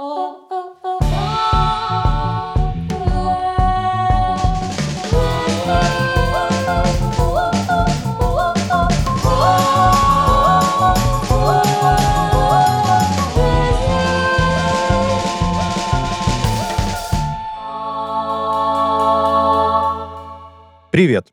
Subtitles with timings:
[0.00, 0.08] Привет,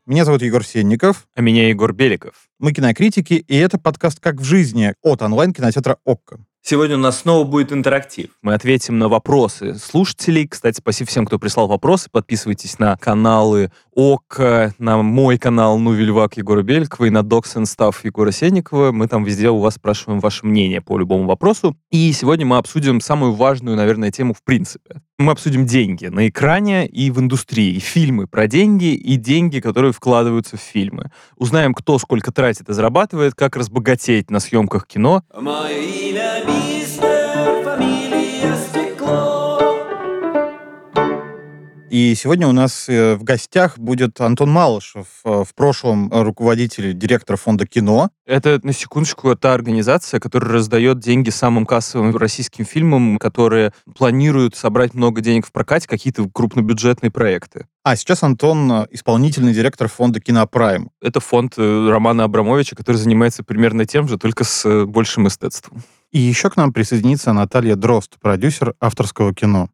[0.04, 1.26] меня зовут Егор Сенников.
[1.34, 2.50] А меня Егор Беликов.
[2.58, 6.44] Мы кинокритики, и это подкаст «Как в жизни» от онлайн-кинотеатра «Окко».
[6.70, 8.28] Сегодня у нас снова будет интерактив.
[8.42, 10.46] Мы ответим на вопросы слушателей.
[10.46, 12.10] Кстати, спасибо всем, кто прислал вопросы.
[12.12, 17.62] Подписывайтесь на каналы ОК, на мой канал Ну Вильвак Егора Белькова и на Docs and
[17.62, 18.92] Stuff Егора Сенникова.
[18.92, 21.74] Мы там везде у вас спрашиваем ваше мнение по любому вопросу.
[21.90, 25.00] И сегодня мы обсудим самую важную, наверное, тему в принципе.
[25.18, 27.78] Мы обсудим деньги на экране и в индустрии.
[27.80, 31.10] Фильмы про деньги и деньги, которые вкладываются в фильмы.
[31.36, 35.24] Узнаем, кто сколько тратит и зарабатывает, как разбогатеть на съемках кино.
[35.34, 36.07] Мое
[41.90, 47.36] И сегодня у нас э, в гостях будет Антон Малышев, э, в прошлом руководитель, директор
[47.36, 48.10] фонда кино.
[48.26, 54.92] Это, на секундочку, та организация, которая раздает деньги самым кассовым российским фильмам, которые планируют собрать
[54.92, 57.66] много денег в прокате, какие-то крупнобюджетные проекты.
[57.84, 60.90] А сейчас Антон э, исполнительный директор фонда «Кинопрайм».
[61.00, 65.82] Это фонд э, Романа Абрамовича, который занимается примерно тем же, только с э, большим эстетством.
[66.12, 69.70] И еще к нам присоединится Наталья Дрозд, продюсер авторского кино.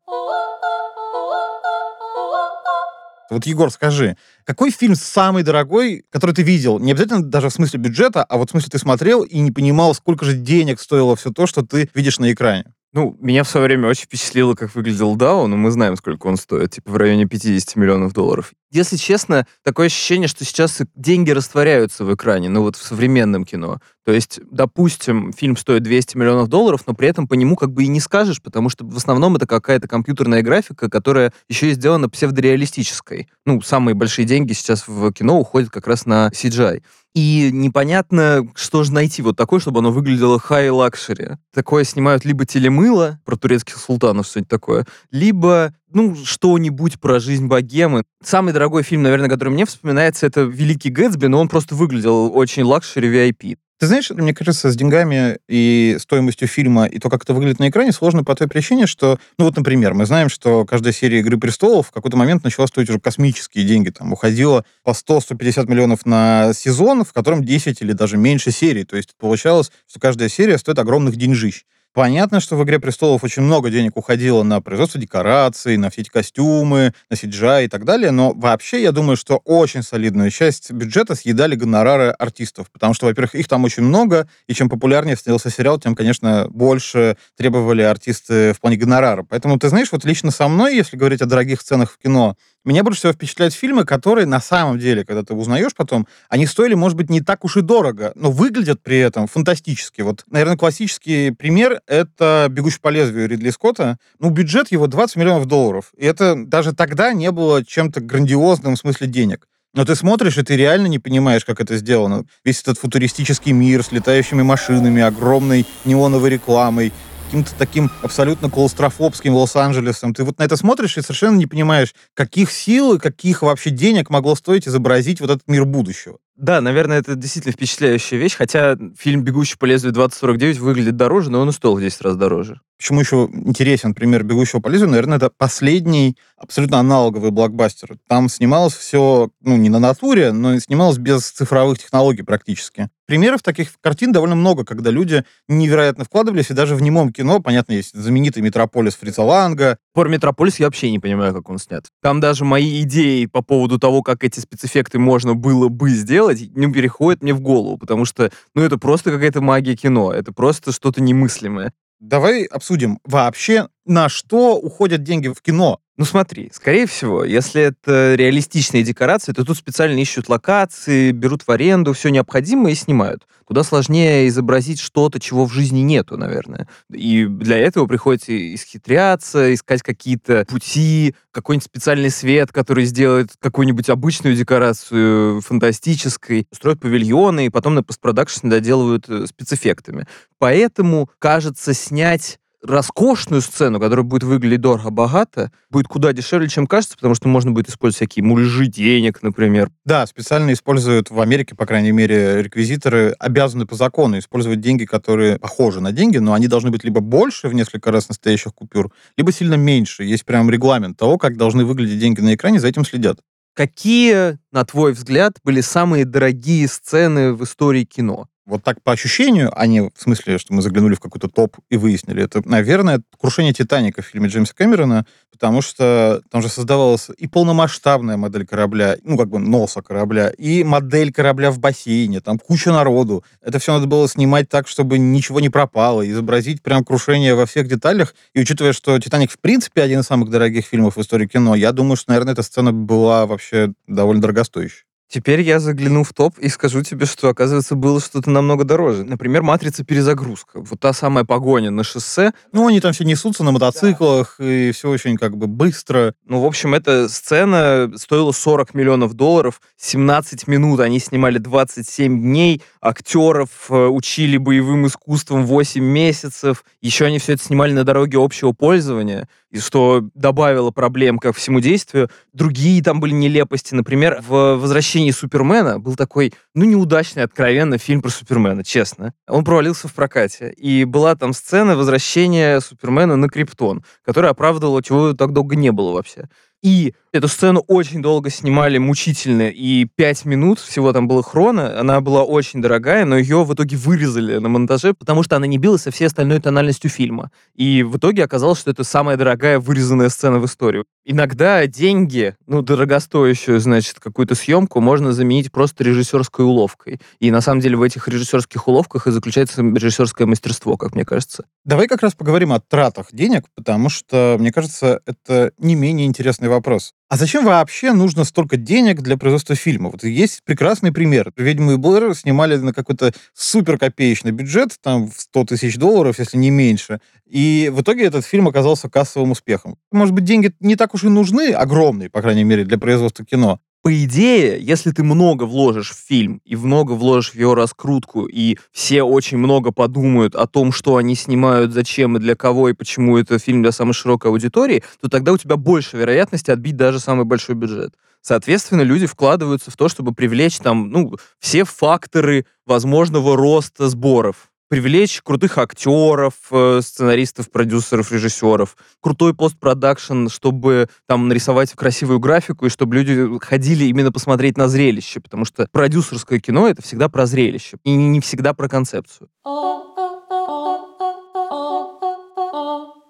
[3.35, 6.79] Вот, Егор, скажи, какой фильм самый дорогой, который ты видел?
[6.79, 9.95] Не обязательно даже в смысле бюджета, а вот в смысле ты смотрел и не понимал,
[9.95, 12.65] сколько же денег стоило все то, что ты видишь на экране.
[12.93, 16.37] Ну, меня в свое время очень впечатлило, как выглядел DAO, но мы знаем, сколько он
[16.37, 18.53] стоит, типа в районе 50 миллионов долларов.
[18.71, 23.79] Если честно, такое ощущение, что сейчас деньги растворяются в экране, ну вот в современном кино.
[24.05, 27.85] То есть, допустим, фильм стоит 200 миллионов долларов, но при этом по нему как бы
[27.85, 32.09] и не скажешь, потому что в основном это какая-то компьютерная графика, которая еще и сделана
[32.09, 33.29] псевдореалистической.
[33.47, 36.83] Ну, самые большие деньги сейчас в кино уходят как раз на CGI.
[37.15, 41.37] И непонятно, что же найти вот такое, чтобы оно выглядело high luxury.
[41.53, 48.05] Такое снимают либо телемыло про турецких султанов, что-нибудь такое, либо ну, что-нибудь про жизнь богемы.
[48.23, 52.65] Самый дорогой фильм, наверное, который мне вспоминается, это «Великий Гэтсби», но он просто выглядел очень
[52.65, 53.57] luxury VIP.
[53.81, 57.69] Ты знаешь, мне кажется, с деньгами и стоимостью фильма и то, как это выглядит на
[57.69, 61.39] экране, сложно по той причине, что, ну вот, например, мы знаем, что каждая серия «Игры
[61.39, 63.91] престолов» в какой-то момент начала стоить уже космические деньги.
[63.91, 68.85] Там уходило по 100-150 миллионов на сезон, в котором 10 или даже меньше серий.
[68.85, 71.65] То есть получалось, что каждая серия стоит огромных деньжищ.
[71.95, 76.09] Понятно, что в «Игре престолов» очень много денег уходило на производство декораций, на все эти
[76.09, 81.15] костюмы, на CGI и так далее, но вообще я думаю, что очень солидную часть бюджета
[81.15, 85.79] съедали гонорары артистов, потому что, во-первых, их там очень много, и чем популярнее становился сериал,
[85.79, 89.23] тем, конечно, больше требовали артисты в плане гонорара.
[89.23, 92.35] Поэтому, ты знаешь, вот лично со мной, если говорить о дорогих сценах в кино,
[92.65, 96.75] меня больше всего впечатляют фильмы, которые на самом деле, когда ты узнаешь потом, они стоили,
[96.75, 100.01] может быть, не так уж и дорого, но выглядят при этом фантастически.
[100.01, 103.99] Вот, наверное, классический пример— это «Бегущий по лезвию» Ридли Скотта.
[104.19, 105.93] Ну, бюджет его 20 миллионов долларов.
[105.97, 109.47] И это даже тогда не было чем-то грандиозным в смысле денег.
[109.75, 112.25] Но ты смотришь, и ты реально не понимаешь, как это сделано.
[112.45, 116.93] Весь этот футуристический мир с летающими машинами, огромной неоновой рекламой,
[117.25, 120.15] каким-то таким абсолютно клаустрофобским Лос-Анджелесом.
[120.15, 124.11] Ты вот на это смотришь и совершенно не понимаешь, каких сил и каких вообще денег
[124.11, 126.19] могло стоить изобразить вот этот мир будущего.
[126.37, 131.41] Да, наверное, это действительно впечатляющая вещь, хотя фильм «Бегущий по лезвию 2049» выглядит дороже, но
[131.41, 132.61] он и стоил в 10 раз дороже.
[132.77, 134.91] Почему еще интересен пример «Бегущего по лезвию»?
[134.91, 137.97] Наверное, это последний абсолютно аналоговый блокбастер.
[138.09, 142.91] Там снималось все, ну, не на натуре, но снималось без цифровых технологий практически.
[143.07, 147.75] Примеров таких картин довольно много, когда люди невероятно вкладывались, и даже в немом кино, понятно,
[147.75, 149.77] есть знаменитый «Метрополис» Фрица Ланга.
[149.93, 151.85] Про «Метрополис» я вообще не понимаю, как он снят.
[152.03, 156.73] Там даже мои идеи по поводу того, как эти спецэффекты можно было бы сделать, не
[156.73, 161.01] переходят мне в голову, потому что, ну, это просто какая-то магия кино, это просто что-то
[161.03, 161.73] немыслимое.
[162.01, 165.81] Давай обсудим вообще, на что уходят деньги в кино.
[165.97, 171.51] Ну смотри, скорее всего, если это реалистичные декорации, то тут специально ищут локации, берут в
[171.51, 173.29] аренду все необходимое и снимают.
[173.45, 176.67] Куда сложнее изобразить что-то, чего в жизни нету, наверное.
[176.93, 184.35] И для этого приходится исхитряться, искать какие-то пути, какой-нибудь специальный свет, который сделает какую-нибудь обычную
[184.35, 190.07] декорацию фантастической, строят павильоны, и потом на постпродакшн доделывают э, спецэффектами.
[190.39, 197.15] Поэтому, кажется, снять роскошную сцену, которая будет выглядеть дорого-богато, будет куда дешевле, чем кажется, потому
[197.15, 199.71] что можно будет использовать всякие муляжи денег, например.
[199.85, 205.39] Да, специально используют в Америке, по крайней мере, реквизиторы обязаны по закону использовать деньги, которые
[205.39, 209.31] похожи на деньги, но они должны быть либо больше в несколько раз настоящих купюр, либо
[209.33, 210.05] сильно меньше.
[210.05, 213.19] Есть прям регламент того, как должны выглядеть деньги на экране, за этим следят.
[213.55, 218.29] Какие, на твой взгляд, были самые дорогие сцены в истории кино?
[218.47, 221.79] Вот так по ощущению, а не в смысле, что мы заглянули в какой-то топ и
[221.79, 222.23] выяснили.
[222.23, 228.19] Это, наверное, крушение Титаника в фильме Джеймса Кэмерона, потому что там же создавалась и полномасштабная
[228.19, 233.25] модель корабля, ну, как бы носа корабля, и модель корабля в бассейне, там куча народу.
[233.41, 237.67] Это все надо было снимать так, чтобы ничего не пропало, изобразить прям крушение во всех
[237.67, 238.15] деталях.
[238.35, 241.73] И учитывая, что «Титаник» в принципе один из самых дорогих фильмов в истории кино, я
[241.73, 244.85] думаю, что, наверное, эта сцена была вообще довольно дорогостоящей.
[245.09, 249.05] Теперь я загляну в топ и скажу тебе, что, оказывается, было что-то намного дороже.
[249.05, 249.85] Например, «Матрица.
[249.85, 250.61] Перезагрузка».
[250.61, 252.33] Вот та самая погоня на шоссе.
[252.53, 256.15] Ну, они там все несутся на мотоциклах, и все очень как бы быстро.
[256.27, 262.63] Ну, в общем, эта сцена стоила 40 миллионов долларов, 17 минут, они снимали 27 дней,
[262.81, 268.53] актеров э, учили боевым искусством 8 месяцев, еще они все это снимали на дороге общего
[268.53, 272.11] пользования, и что добавило проблем ко всему действию.
[272.33, 273.73] Другие там были нелепости.
[273.73, 279.15] Например, в «Возвращении Супермена» был такой, ну, неудачный, откровенно, фильм про Супермена, честно.
[279.29, 280.53] Он провалился в прокате.
[280.57, 285.93] И была там сцена возвращения Супермена на Криптон, которая оправдывала, чего так долго не было
[285.93, 286.29] вообще.
[286.65, 291.79] И эту сцену очень долго снимали, мучительно, и пять минут всего там было хрона.
[291.79, 295.59] Она была очень дорогая, но ее в итоге вырезали на монтаже, потому что она не
[295.59, 297.31] билась со всей остальной тональностью фильма.
[297.55, 300.85] И в итоге оказалось, что это самая дорогая вырезанная сцена в истории.
[301.07, 306.99] Иногда деньги, ну, дорогостоящую, значит, какую-то съемку можно заменить просто режиссерской уловкой.
[307.19, 311.45] И на самом деле в этих режиссерских уловках и заключается режиссерское мастерство, как мне кажется.
[311.65, 316.49] Давай как раз поговорим о тратах денег, потому что, мне кажется, это не менее интересный
[316.49, 316.95] вопрос.
[317.11, 319.91] А зачем вообще нужно столько денег для производства фильма?
[319.91, 321.33] Вот есть прекрасный пример.
[321.37, 326.39] «Ведьму и Блэр» снимали на какой-то супер копеечный бюджет, там в 100 тысяч долларов, если
[326.39, 327.01] не меньше.
[327.27, 329.77] И в итоге этот фильм оказался кассовым успехом.
[329.93, 333.61] Может быть, деньги не так уж и нужны, огромные, по крайней мере, для производства кино.
[333.85, 338.57] По идее, если ты много вложишь в фильм и много вложишь в его раскрутку, и
[338.73, 343.19] все очень много подумают о том, что они снимают, зачем и для кого, и почему
[343.19, 347.27] это фильм для самой широкой аудитории, то тогда у тебя больше вероятности отбить даже самый
[347.27, 347.93] большой бюджет.
[348.23, 355.23] Соответственно, люди вкладываются в то, чтобы привлечь там, ну, все факторы возможного роста сборов привлечь
[355.23, 362.97] крутых актеров, э, сценаристов, продюсеров, режиссеров, крутой постпродакшн, чтобы там нарисовать красивую графику и чтобы
[362.97, 367.95] люди ходили именно посмотреть на зрелище, потому что продюсерское кино— это всегда про зрелище и
[367.95, 369.29] не всегда про концепцию.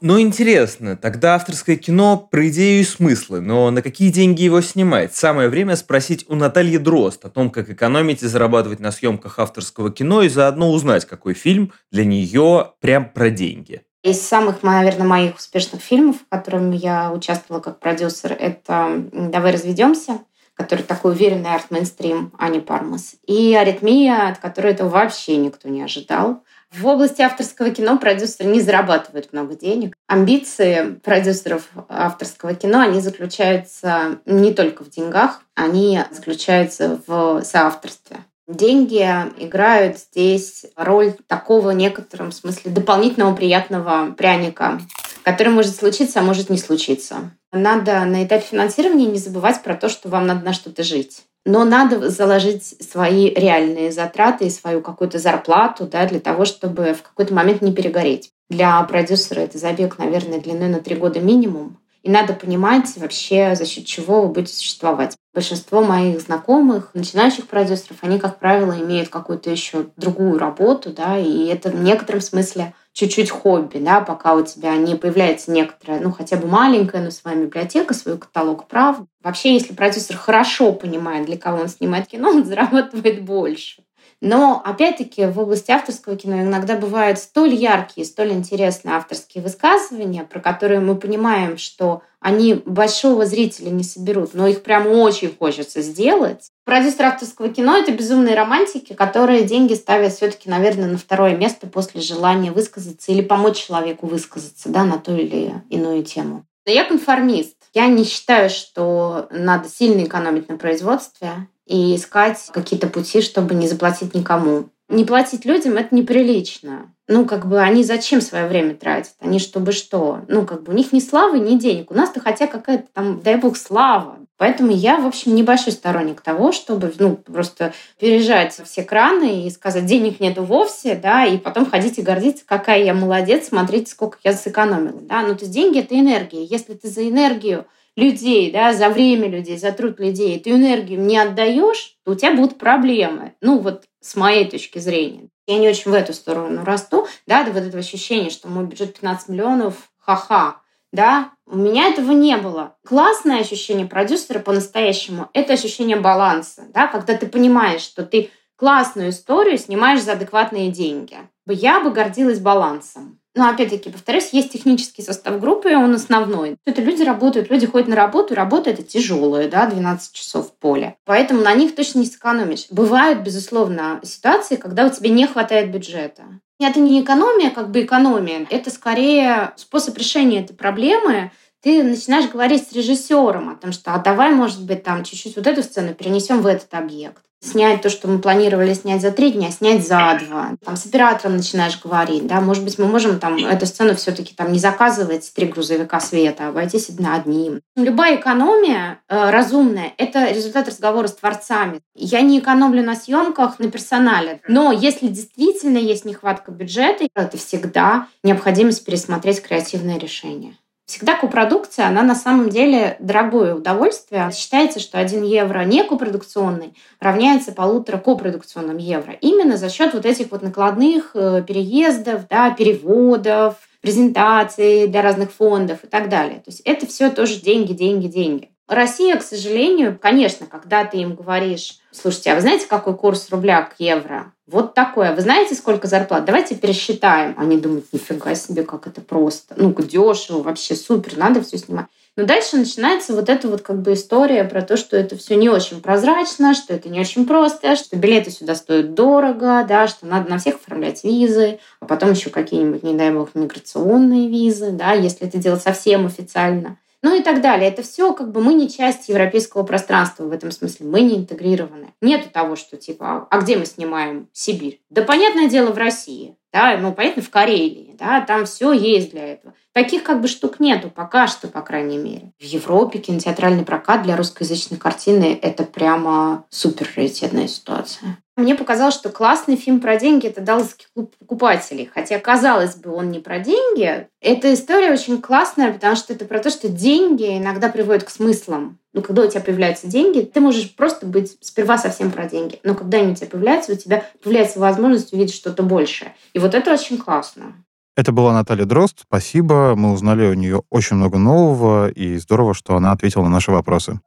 [0.07, 5.15] Ну, интересно, тогда авторское кино про идею и смыслы, но на какие деньги его снимать?
[5.15, 9.91] Самое время спросить у Натальи Дрозд о том, как экономить и зарабатывать на съемках авторского
[9.91, 13.81] кино и заодно узнать, какой фильм для нее прям про деньги.
[14.03, 20.19] Из самых, наверное, моих успешных фильмов, в котором я участвовала как продюсер, это «Давай разведемся»,
[20.53, 26.43] который такой уверенный арт-мейнстрим Ани Пармас, и «Аритмия», от которой этого вообще никто не ожидал.
[26.77, 29.95] В области авторского кино продюсеры не зарабатывают много денег.
[30.09, 38.17] Амбиции продюсеров авторского кино, они заключаются не только в деньгах, они заключаются в соавторстве.
[38.49, 39.03] Деньги
[39.39, 44.81] играют здесь роль такого в некотором смысле дополнительного приятного пряника,
[45.23, 47.31] который может случиться, а может не случиться.
[47.53, 51.23] Надо на этапе финансирования не забывать про то, что вам надо на что-то жить.
[51.47, 57.03] Но надо заложить свои реальные затраты и свою какую-то зарплату да, для того, чтобы в
[57.03, 58.31] какой-то момент не перегореть.
[58.49, 61.79] Для продюсера это забег, наверное, длиной на три года минимум.
[62.03, 65.17] И надо понимать вообще, за счет чего вы будете существовать.
[65.33, 71.47] Большинство моих знакомых, начинающих продюсеров, они, как правило, имеют какую-то еще другую работу, да, и
[71.47, 76.37] это в некотором смысле чуть-чуть хобби, да, пока у тебя не появляется некоторая, ну, хотя
[76.37, 78.99] бы маленькая, но своя библиотека, свой каталог прав.
[79.23, 83.83] Вообще, если продюсер хорошо понимает, для кого он снимает кино, он зарабатывает больше.
[84.21, 90.41] Но, опять-таки, в области авторского кино иногда бывают столь яркие, столь интересные авторские высказывания, про
[90.41, 96.53] которые мы понимаем, что они большого зрителя не соберут, но их прям очень хочется сделать.
[96.65, 101.67] Продюсер авторского кино— это безумные романтики, которые деньги ставят все таки наверное, на второе место
[101.67, 106.47] после желания высказаться или помочь человеку высказаться да, на ту или иную тему.
[106.65, 107.57] Я конформист.
[107.75, 113.69] Я не считаю, что надо сильно экономить на производстве и искать какие-то пути, чтобы не
[113.69, 114.71] заплатить никому.
[114.89, 116.94] Не платить людям— это неприлично.
[117.07, 119.15] Ну, как бы они зачем свое время тратят?
[119.21, 120.21] Они чтобы что?
[120.29, 121.91] Ну, как бы у них ни славы, ни денег.
[121.91, 124.19] У нас-то хотя какая-то там, дай бог, слава.
[124.37, 129.87] Поэтому я, в общем, небольшой сторонник того, чтобы ну, просто пережать все краны и сказать,
[129.87, 134.33] денег нету вовсе, да, и потом ходить и гордиться, какая я молодец, смотрите, сколько я
[134.33, 135.01] сэкономила.
[135.03, 135.23] Да?
[135.23, 136.45] Ну, то есть деньги– это энергия.
[136.45, 141.17] Если ты за энергию людей, да, за время людей, за труд людей, эту энергию не
[141.17, 143.35] отдаешь, то у тебя будут проблемы.
[143.41, 145.29] Ну, вот с моей точки зрения.
[145.47, 149.29] Я не очень в эту сторону расту, да, вот это ощущение, что мой бюджет 15
[149.29, 150.61] миллионов, ха-ха,
[150.93, 152.77] да, у меня этого не было.
[152.87, 159.59] Классное ощущение продюсера по-настоящему– это ощущение баланса, да, когда ты понимаешь, что ты классную историю
[159.59, 161.19] снимаешь за адекватные деньги.
[161.47, 163.21] Я бы гордилась балансом.
[163.37, 166.57] Но опять-таки, повторюсь, есть технический состав группы, он основной.
[166.65, 170.53] Это люди работают, люди ходят на работу, и работа это тяжелая, да, 12 часов в
[170.53, 170.97] поле.
[171.05, 172.67] Поэтому на них точно не сэкономишь.
[172.71, 176.23] Бывают, безусловно, ситуации, когда у тебя не хватает бюджета.
[176.61, 178.47] Это не экономия, как бы экономия.
[178.51, 181.33] Это скорее способ решения этой проблемы.
[181.61, 185.47] Ты начинаешь говорить с режиссером о том, что а давай, может быть, там чуть-чуть вот
[185.47, 189.51] эту сцену перенесем в этот объект снять то, что мы планировали снять за три дня,
[189.51, 190.53] снять за два.
[190.65, 194.53] Там с оператором начинаешь говорить, да, может быть, мы можем там эту сцену все-таки там
[194.53, 197.61] не заказывать три грузовика света, а обойтись на одним.
[197.77, 201.81] Любая экономия э, разумная– это результат разговора с творцами.
[201.95, 208.09] Я не экономлю на съемках, на персонале, но если действительно есть нехватка бюджета, это всегда
[208.23, 210.55] необходимость пересмотреть креативное решение.
[210.87, 214.31] Всегда копродукция, она на самом деле дорогое удовольствие.
[214.33, 219.15] Считается, что 1 евро не копродукционный равняется полутора копродукционным евро.
[219.15, 225.85] Именно за счет вот этих вот накладных э, переездов, да, переводов, презентаций для разных фондов
[225.85, 226.37] и так далее.
[226.37, 228.54] То есть это все тоже деньги, деньги, деньги.
[228.67, 233.63] Россия, к сожалению, конечно, когда ты им говоришь, слушайте, а вы знаете, какой курс рубля
[233.63, 234.33] к евро?
[234.47, 235.15] Вот такое.
[235.15, 236.25] Вы знаете, сколько зарплат?
[236.25, 237.35] Давайте пересчитаем.
[237.37, 239.55] Они думают, нифига себе, как это просто.
[239.59, 241.87] Ну, дешево, вообще супер, надо все снимать.
[242.17, 245.49] Но дальше начинается вот эта вот как бы история про то, что это все не
[245.49, 250.31] очень прозрачно, что это не очень просто, что билеты сюда стоят дорого, да, что надо
[250.31, 255.27] на всех оформлять визы, а потом еще какие-нибудь, не дай бог, миграционные визы, да, если
[255.27, 257.69] это делать совсем официально ну и так далее.
[257.69, 261.93] Это все как бы мы не часть европейского пространства в этом смысле, мы не интегрированы.
[262.01, 264.81] Нету того, что типа, а где мы снимаем Сибирь?
[264.89, 269.35] Да понятное дело в России, да, ну понятно в Карелии, да, там все есть для
[269.35, 269.55] этого.
[269.75, 272.33] Таких как бы штук нету, пока что, по крайней мере.
[272.39, 278.19] В Европе кинотеатральный прокат для русскоязычной картины– это прямо супер раритетная ситуация.
[278.37, 281.91] Мне показалось, что классный фильм про деньги– это «Далласский клуб покупателей».
[281.93, 284.07] Хотя, казалось бы, он не про деньги.
[284.21, 288.79] Эта история очень классная, потому что это про то, что деньги иногда приводят к смыслам.
[288.93, 292.61] Ну, когда у тебя появляются деньги, ты можешь просто быть сперва совсем про деньги.
[292.63, 296.15] Но когда они у тебя появляются, у тебя появляется возможность увидеть что-то большее.
[296.33, 297.64] И вот это очень классно.
[297.97, 299.03] Это была Наталья Дрозд.
[299.03, 299.75] Спасибо.
[299.77, 304.01] Мы узнали у нее очень много нового, и здорово, что она ответила на наши вопросы.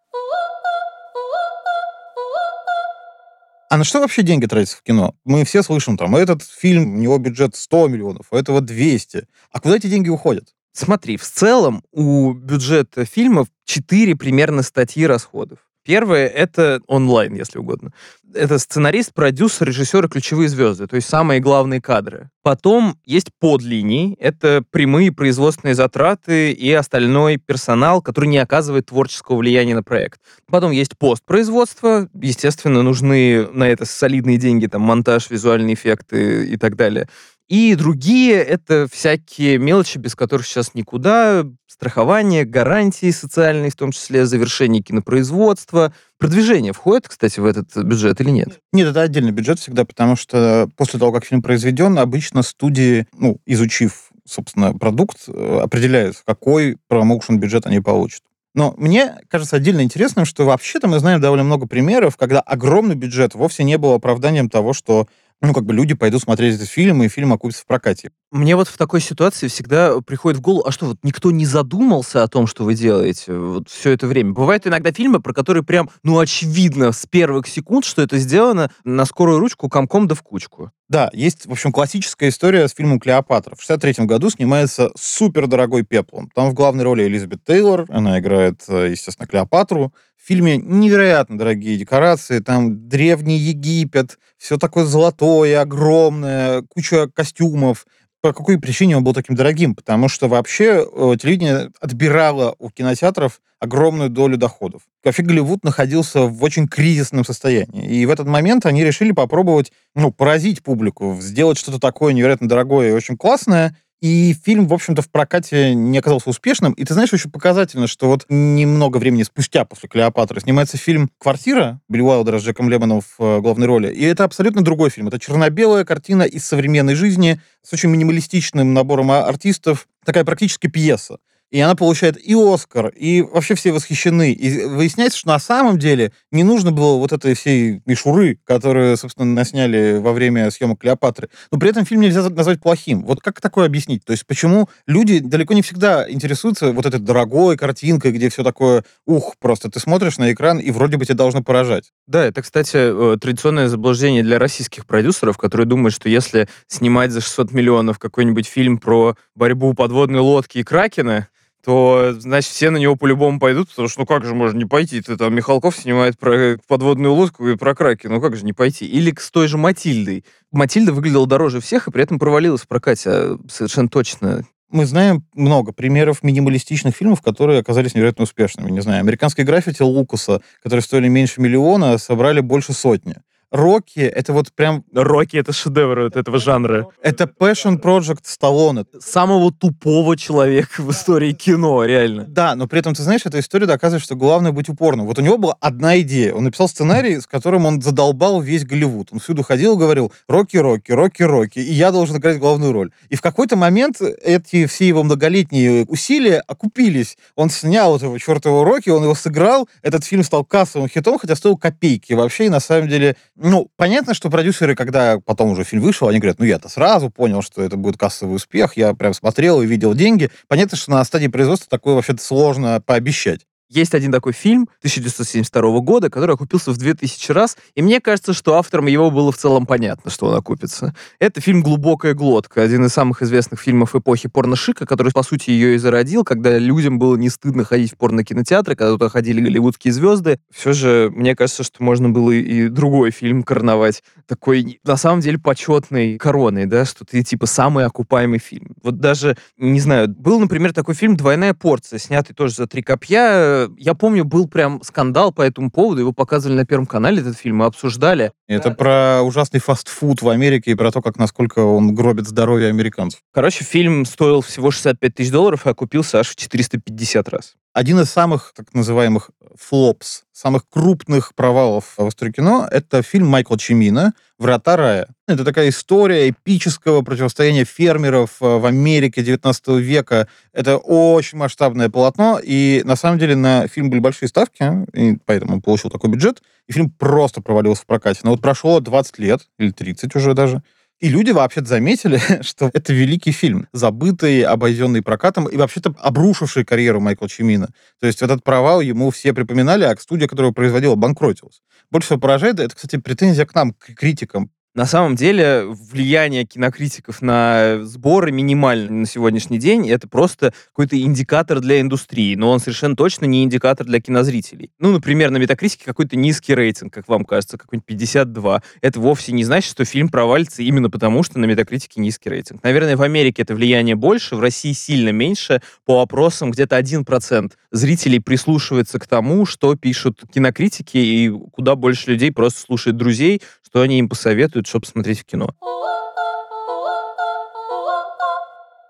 [3.70, 5.14] А на что вообще деньги тратятся в кино?
[5.24, 9.28] Мы все слышим, там, этот фильм, у него бюджет 100 миллионов, у этого 200.
[9.52, 10.54] А куда эти деньги уходят?
[10.72, 15.60] Смотри, в целом у бюджета фильмов 4 примерно статьи расходов.
[15.84, 17.94] Первое— это онлайн, если угодно.
[18.34, 22.30] Это сценарист, продюсер, режиссер и ключевые звезды, то есть самые главные кадры.
[22.44, 29.76] Потом есть подлинии, это прямые производственные затраты и остальной персонал, который не оказывает творческого влияния
[29.76, 30.20] на проект.
[30.50, 36.76] Потом есть постпроизводство, естественно, нужны на это солидные деньги, там, монтаж, визуальные эффекты и так
[36.76, 37.08] далее.
[37.48, 41.46] И другие— это всякие мелочи, без которых сейчас никуда.
[41.66, 45.94] Страхование, гарантии социальные, в том числе завершение кинопроизводства.
[46.20, 48.60] Продвижение входит, кстати, в этот бюджет или нет?
[48.74, 53.38] Нет, это отдельный бюджет всегда, потому что после того, как фильм произведен, обычно студии, ну,
[53.46, 58.22] изучив, собственно, продукт, э, определяют, какой промоушен бюджет они получат.
[58.56, 63.36] Но мне кажется отдельно интересным, что вообще-то мы знаем довольно много примеров, когда огромный бюджет
[63.36, 65.08] вовсе не был оправданием того, что
[65.42, 68.12] ну, как бы люди пойдут смотреть этот фильм, и фильм окупится в прокате.
[68.32, 72.24] Мне вот в такой ситуации всегда приходит в голову, а что, вот никто не задумался
[72.24, 74.34] о том, что вы делаете вот все это время?
[74.34, 79.06] Бывают иногда фильмы, про которые прям, ну, очевидно, с первых секунд, что это сделано на
[79.06, 80.72] скорую ручку, комком да в кучку.
[80.90, 83.56] Да, есть, в общем, классическая история с фильмом «Клеопатра».
[83.56, 86.30] В 63 году снимается супердорогой «Пеплом».
[86.34, 89.94] Там в главной роли Элизабет Тейлор, она играет, э, естественно, Клеопатру.
[90.28, 97.86] Фильме невероятно дорогие декорации, там древний Египет, все такое золотое, огромное, куча костюмов.
[98.20, 99.74] по какой причине он был таким дорогим.
[99.74, 104.82] Потому что вообще э, телевидение отбирало у кинотеатров огромную долю доходов.
[105.02, 107.88] Вообще Голливуд находился в очень кризисном состоянии.
[107.88, 112.90] И в этот момент они решили попробовать ну, поразить публику, сделать что-то такое невероятно дорогое
[112.90, 116.74] и очень классное, и фильм, в общем-то, в прокате не оказался успешным.
[116.74, 121.82] И ты знаешь, очень показательно, что вот немного времени спустя после «Клеопатры» снимается фильм «Квартира»
[121.90, 123.92] Билли Уайлдера с Джеком Лемоном в э, главной роли.
[123.92, 125.08] И это абсолютно другой фильм.
[125.08, 129.88] Это черно-белая картина из современной жизни с очень минималистичным набором а- артистов.
[130.06, 131.18] Такая практически пьеса
[131.50, 134.34] и она получает и Оскар, и вообще все восхищены.
[134.34, 139.34] И выясняется, что на самом деле не нужно было вот этой всей мишуры, которую, собственно,
[139.34, 141.30] насняли во время съемок «Клеопатры».
[141.52, 143.04] Но при этом фильм нельзя назвать плохим.
[143.06, 144.04] Вот как такое объяснить?
[144.04, 148.84] То есть почему люди далеко не всегда интересуются вот этой дорогой картинкой, где все такое,
[149.06, 151.92] ух, просто ты смотришь на экран, и вроде бы тебя должно поражать.
[152.08, 157.22] Да, это, кстати, э, традиционное заблуждение для российских продюсеров, которые думают, что если снимать за
[157.22, 161.28] 600 миллионов какой-нибудь фильм про борьбу подводной лодки и кракена,
[161.64, 165.02] то, значит, все на него по-любому пойдут, потому что, ну как же можно не пойти?
[165.02, 168.86] Ты там Михалков снимает про подводную лодку и про краки, ну как же не пойти?
[168.86, 170.24] Или с той же Матильдой.
[170.52, 174.46] Матильда выглядела дороже всех и при этом провалилась в прокате, а совершенно точно.
[174.70, 178.70] Мы знаем много примеров минималистичных фильмов, которые оказались невероятно успешными.
[178.70, 183.16] Не знаю, американские граффити Лукаса, которые стоили меньше миллиона, собрали больше сотни.
[183.52, 184.84] Рокки— это вот прям...
[184.94, 186.88] Рокки— это шедевр вот этого жанра.
[187.02, 188.86] Это passion project Сталлоне.
[189.00, 192.26] Самого тупого человека в истории кино, реально.
[192.28, 195.06] Да, но при этом, ты знаешь, эта история доказывает, что главное быть упорным.
[195.06, 196.34] Вот у него была одна идея.
[196.34, 199.10] Он написал сценарий, с которым он задолбал весь Голливуд.
[199.12, 202.92] Он всюду ходил и говорил «Рокки, Рокки, Рокки, Рокки», и я должен играть главную роль.
[203.10, 207.18] И в какой-то момент эти все его многолетние усилия окупились.
[207.36, 211.58] Он снял этого чертового Рокки, он его сыграл, этот фильм стал кассовым хитом, хотя стоил
[211.58, 212.14] копейки.
[212.14, 216.20] Вообще, и на самом деле, ну, понятно, что продюсеры, когда потом уже фильм вышел, они
[216.20, 219.94] говорят, ну, я-то сразу понял, что это будет кассовый успех, я прям смотрел и видел
[219.94, 220.32] деньги.
[220.48, 223.46] Понятно, что на стадии производства такое вообще-то сложно пообещать.
[223.70, 228.56] Есть один такой фильм 1972 года, который окупился в 2000 раз, и мне кажется, что
[228.56, 230.96] авторам его было в целом понятно, что он окупится.
[231.20, 235.76] Это фильм «Глубокая глотка», один из самых известных фильмов эпохи порношика, который, по сути, ее
[235.76, 240.40] и зародил, когда людям было не стыдно ходить в порнокинотеатры, когда туда ходили голливудские звезды.
[240.50, 245.40] Все же, мне кажется, что можно было и другой фильм короновать, такой, на самом деле,
[245.40, 248.76] почетной короной, да, что ты, типа, самый окупаемый фильм.
[248.82, 253.57] Вот даже, не знаю, был, например, такой фильм «Двойная порция», снятый тоже за три копья,
[253.78, 256.02] я помню, был прям скандал по этому поводу.
[256.02, 258.32] Его показывали на Первом канале, этот фильм, и обсуждали.
[258.48, 263.22] Это про ужасный фастфуд в Америке и про то, как насколько он гробит здоровье американцев.
[263.34, 267.56] Короче, фильм стоил всего 65 тысяч долларов и окупился аж в 450 раз.
[267.74, 269.30] Один из самых так называемых
[269.60, 275.08] флопс, самых крупных провалов в истории кино, это фильм Майкла Чимина «Врата рая».
[275.28, 280.28] Это такая история эпического противостояния фермеров э, в Америке 19 века.
[280.54, 285.56] Это очень масштабное полотно, и на самом деле на фильм были большие ставки, и поэтому
[285.56, 288.22] он получил такой бюджет, и фильм просто провалился в прокате.
[288.24, 290.62] Но вот прошло 20 лет, или 30 уже даже,
[291.00, 297.00] и люди вообще заметили, что это великий фильм, забытый, обойденный прокатом и вообще-то обрушивший карьеру
[297.00, 297.70] Майкла Чимина.
[298.00, 301.62] То есть этот провал ему все припоминали, а студия, которая его производила, банкротилась.
[301.92, 304.52] Больше всего поражает, это, кстати, претензия к нам, к критикам.
[304.78, 309.90] На самом деле влияние кинокритиков на сборы минимально на сегодняшний день.
[309.90, 314.70] Это просто какой-то индикатор для индустрии, но он совершенно точно не индикатор для кинозрителей.
[314.78, 318.62] Ну, например, на Метакритике какой-то низкий рейтинг, как вам кажется, какой-нибудь 52.
[318.82, 322.62] Это вовсе не значит, что фильм провалится именно потому, что на Метакритике низкий рейтинг.
[322.62, 325.60] Наверное, в Америке это влияние больше, в России сильно меньше.
[325.86, 332.32] По опросам где-то 1% зрителей прислушивается к тому, что пишут кинокритики, и куда больше людей
[332.32, 335.50] просто слушает друзей, что они им посоветуют, чтобы смотреть в кино.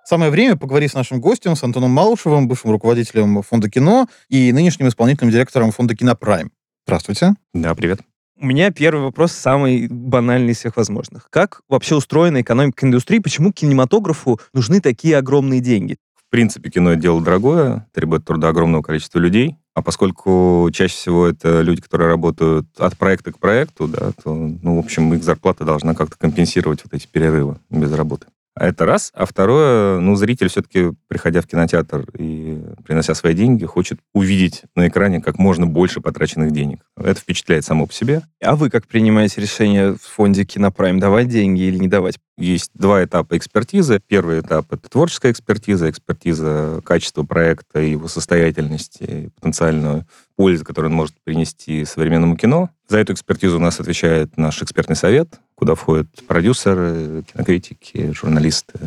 [0.05, 4.87] Самое время поговорить с нашим гостем, с Антоном Малышевым, бывшим руководителем фонда кино и нынешним
[4.87, 6.51] исполнительным директором фонда Кинопрайм.
[6.85, 7.33] Здравствуйте.
[7.53, 8.01] Да, привет.
[8.39, 11.27] У меня первый вопрос самый банальный из всех возможных.
[11.31, 13.17] Как вообще устроена экономика индустрии?
[13.19, 15.97] Почему кинематографу нужны такие огромные деньги?
[16.15, 19.57] В принципе, кино— дело дорогое, требует труда огромного количества людей.
[19.77, 24.75] А поскольку чаще всего это люди, которые работают от проекта к проекту, да, то, ну,
[24.75, 28.25] в общем, их зарплата должна как-то компенсировать вот эти перерывы без работы.
[28.59, 29.11] Это раз.
[29.13, 34.87] А второе, ну, зритель все-таки, приходя в кинотеатр и принося свои деньги, хочет увидеть на
[34.87, 36.81] экране как можно больше потраченных денег.
[36.97, 38.23] Это впечатляет само по себе.
[38.41, 42.17] А вы как принимаете решение в фонде Кинопрайм, давать деньги или не давать?
[42.37, 43.99] Есть два этапа экспертизы.
[44.07, 51.15] Первый этап— это творческая экспертиза, экспертиза качества проекта, его состоятельности, потенциальную пользу, которую он может
[51.23, 52.69] принести современному кино.
[52.87, 58.79] За эту экспертизу у нас отвечает наш экспертный совет, куда входят продюсеры, кинокритики, журналисты,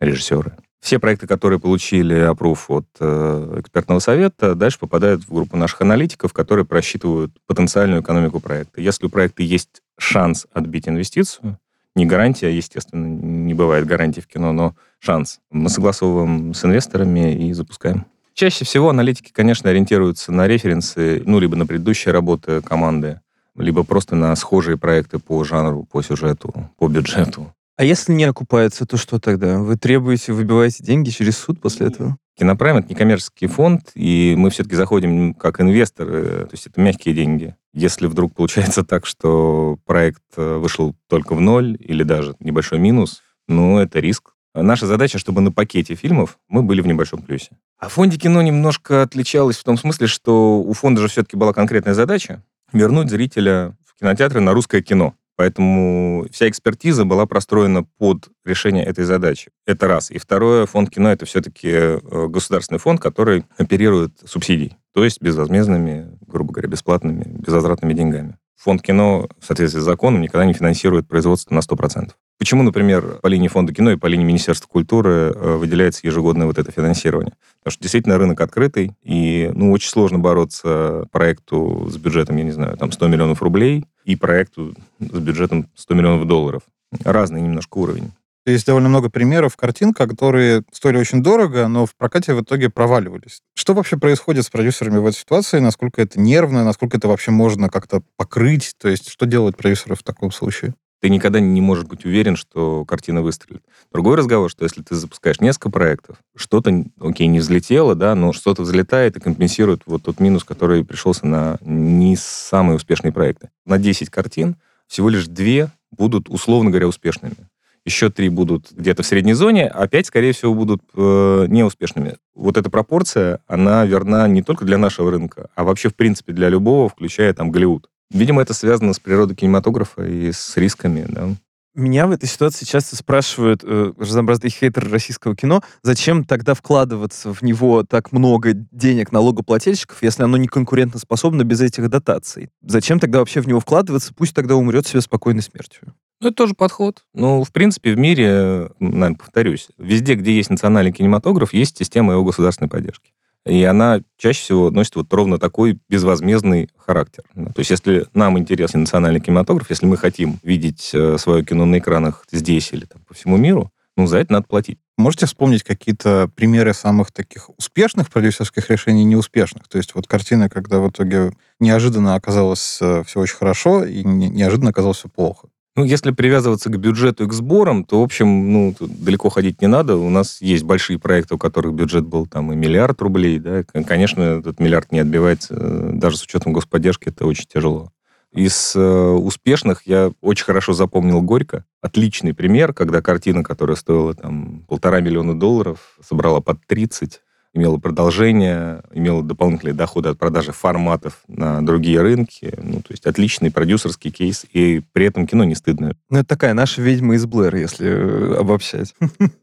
[0.00, 0.56] режиссеры.
[0.80, 6.32] Все проекты, которые получили опруф от э, экспертного совета, дальше попадают в группу наших аналитиков,
[6.32, 8.80] которые просчитывают потенциальную экономику проекта.
[8.80, 11.58] Если у проекта есть шанс отбить инвестицию,
[11.94, 15.40] не гарантия, естественно, не бывает гарантии в кино, но шанс.
[15.50, 18.04] Мы согласовываем с инвесторами и запускаем.
[18.34, 23.22] Чаще всего аналитики, конечно, ориентируются на референсы, ну, либо на предыдущие работы команды,
[23.56, 27.52] либо просто на схожие проекты по жанру, по сюжету, по бюджету.
[27.76, 29.58] А если не окупается, то что тогда?
[29.58, 32.16] Вы требуете, выбиваете деньги через суд после этого?
[32.38, 37.54] Кинопрайм— это некоммерческий фонд, и мы все-таки заходим как инвесторы, то есть это мягкие деньги.
[37.72, 43.22] Если вдруг получается так, что проект э, вышел только в ноль или даже небольшой минус,
[43.48, 44.32] ну, это риск.
[44.54, 47.50] Наша задача, чтобы на пакете фильмов мы были в небольшом плюсе.
[47.78, 51.52] А в фонде кино немножко отличалось в том смысле, что у фонда же все-таки была
[51.52, 52.42] конкретная задача
[52.72, 55.14] вернуть зрителя в кинотеатры на русское кино.
[55.36, 59.50] Поэтому вся экспертиза была простроена под решение этой задачи.
[59.66, 60.10] Это раз.
[60.10, 61.98] И второе, фонд кино— это все-таки э,
[62.28, 68.38] государственный фонд, который оперирует субсидией, то есть безвозмездными, грубо говоря, бесплатными, безвозвратными деньгами.
[68.56, 72.12] Фонд кино в соответствии с законом никогда не финансирует производство на 100%.
[72.38, 76.58] Почему, например, по линии фонда кино и по линии Министерства культуры э, выделяется ежегодное вот
[76.58, 77.32] это финансирование?
[77.60, 82.52] Потому что действительно рынок открытый, и ну, очень сложно бороться проекту с бюджетом, я не
[82.52, 86.62] знаю, там 100 миллионов рублей и проекту с бюджетом 100 миллионов долларов.
[87.04, 88.12] Разный немножко уровень.
[88.46, 93.40] Есть довольно много примеров картин, которые стоили очень дорого, но в прокате в итоге проваливались.
[93.54, 95.58] Что вообще происходит с продюсерами в этой ситуации?
[95.58, 96.64] Насколько это нервно?
[96.64, 98.74] Насколько это вообще можно как-то покрыть?
[98.80, 100.74] То есть что делают продюсеры в таком случае?
[101.00, 103.62] Ты никогда не можешь быть уверен, что картина выстрелит.
[103.92, 108.62] Другой разговор, что если ты запускаешь несколько проектов, что-то, окей, не взлетело, да, но что-то
[108.62, 113.50] взлетает и компенсирует вот тот минус, который пришелся на не самые успешные проекты.
[113.66, 114.56] На 10 картин
[114.86, 117.48] всего лишь две будут, условно говоря, успешными
[117.86, 122.16] еще три будут где-то в средней зоне, а пять, скорее всего, будут э, неуспешными.
[122.34, 126.48] Вот эта пропорция, она верна не только для нашего рынка, а вообще, в принципе, для
[126.48, 127.88] любого, включая там Голливуд.
[128.10, 131.28] Видимо, это связано с природой кинематографа и с рисками, да.
[131.76, 137.42] Меня в этой ситуации часто спрашивают э, разнообразные хейтеры российского кино, зачем тогда вкладываться в
[137.42, 142.48] него так много денег налогоплательщиков, если оно не конкурентоспособно без этих дотаций?
[142.62, 144.14] Зачем тогда вообще в него вкладываться?
[144.14, 145.92] Пусть тогда умрет себе спокойной смертью.
[146.22, 147.04] Ну, это тоже подход.
[147.12, 152.24] Ну, в принципе, в мире, наверное, повторюсь, везде, где есть национальный кинематограф, есть система его
[152.24, 153.12] государственной поддержки.
[153.46, 157.24] И она чаще всего носит вот ровно такой безвозмездный характер.
[157.34, 161.78] То есть если нам интересен национальный кинематограф, если мы хотим видеть э, свое кино на
[161.78, 164.78] экранах здесь или там, по всему миру, ну, за это надо платить.
[164.98, 169.68] Можете вспомнить какие-то примеры самых таких успешных продюсерских решений и неуспешных?
[169.68, 174.70] То есть вот картина, когда в итоге неожиданно оказалось э, все очень хорошо и неожиданно
[174.70, 175.48] оказалось все плохо.
[175.76, 179.68] Ну, если привязываться к бюджету и к сборам, то, в общем, ну, далеко ходить не
[179.68, 179.96] надо.
[179.96, 183.62] У нас есть большие проекты, у которых бюджет был там и миллиард рублей, да.
[183.62, 187.92] Конечно, этот миллиард не отбивается, э, даже с учетом господдержки, это очень тяжело.
[188.32, 191.66] Из э, успешных я очень хорошо запомнил «Горько».
[191.82, 197.20] Отличный пример, когда картина, которая стоила там полтора миллиона долларов, собрала под 30,
[197.56, 202.54] имела продолжение, имела дополнительные доходы от продажи форматов на другие рынки.
[202.56, 205.96] Ну, то есть отличный продюсерский кейс, и при этом кино не стыдное.
[206.10, 208.94] Ну, это такая наша ведьма из Блэр, если э, обобщать.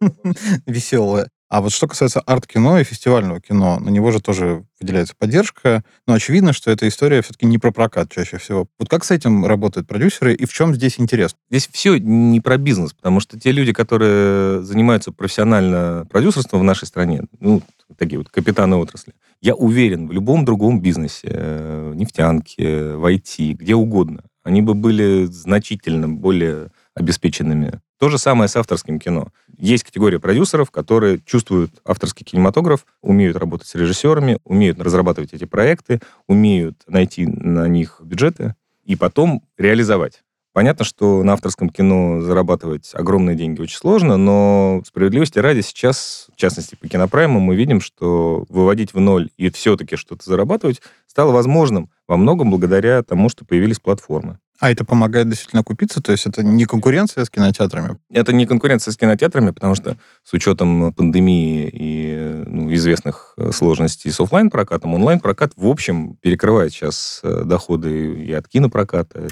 [0.66, 1.28] Веселая.
[1.54, 6.16] А вот что касается арт-кино и фестивального кино, на него же тоже выделяется поддержка, но
[6.16, 8.66] очевидно, что эта история все-таки не про прокат чаще всего.
[8.80, 11.36] Вот как с этим работают продюсеры и в чем здесь интерес?
[11.52, 16.88] Здесь все не про бизнес, потому что те люди, которые занимаются профессионально продюсерством в нашей
[16.88, 17.62] стране, ну,
[17.98, 23.76] такие вот капитаны отрасли, я уверен, в любом другом бизнесе, э, нефтянке, в IT, где
[23.76, 27.82] угодно, они бы были значительно более обеспеченными.
[28.00, 29.30] То же самое с авторским кино.
[29.58, 36.02] Есть категория продюсеров, которые чувствуют авторский кинематограф, умеют работать с режиссерами, умеют разрабатывать эти проекты,
[36.28, 40.23] умеют найти на них бюджеты и потом реализовать.
[40.54, 46.36] Понятно, что на авторском кино зарабатывать огромные деньги очень сложно, но справедливости ради сейчас, в
[46.36, 51.90] частности по кинопрайму, мы видим, что выводить в ноль и все-таки что-то зарабатывать стало возможным
[52.08, 54.38] во многом благодаря тому, что появились платформы.
[54.60, 56.02] А это помогает действительно купиться?
[56.02, 57.98] То есть это не конкуренция с кинотеатрами?
[58.12, 64.12] Это не конкуренция с кинотеатрами, потому что с учетом пандемии и ну, известных э, сложностей
[64.12, 69.28] с офлайн прокатом онлайн-прокат, в общем, перекрывает сейчас э, доходы и от кинопроката.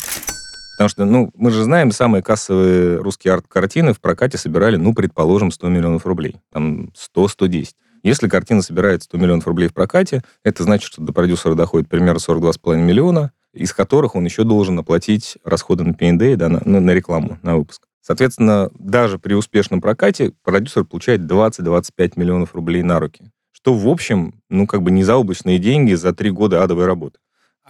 [0.82, 5.52] Потому что, ну, мы же знаем, самые кассовые русские арт-картины в прокате собирали, ну, предположим,
[5.52, 6.38] 100 миллионов рублей.
[6.52, 7.74] Там 100-110.
[8.02, 12.18] Если картина собирает 100 миллионов рублей в прокате, это значит, что до продюсера доходит примерно
[12.18, 17.38] 42,5 миллиона, из которых он еще должен оплатить расходы на P&D, да, на, на рекламу,
[17.44, 17.84] на выпуск.
[18.02, 23.26] Соответственно, даже при успешном прокате продюсер получает 20-25 миллионов рублей на руки.
[23.52, 27.20] Что, в общем, ну, как бы не заоблачные деньги за три года адовой работы.